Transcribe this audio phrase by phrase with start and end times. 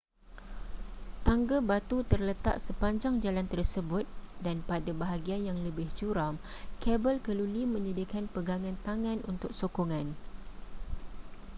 [1.25, 4.05] tangga batu terletak sepanjang jalan tersebut
[4.45, 6.33] dan pada bahagian yang lebih curam
[6.83, 10.07] kabel keluli menyediakan pegangan tangan untuk sokongan